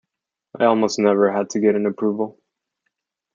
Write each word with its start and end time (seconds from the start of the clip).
I 0.59 0.63
almost 0.65 0.97
never 0.97 1.31
had 1.31 1.51
to 1.51 1.59
get 1.59 1.75
an 1.75 1.85
approval. 1.85 2.41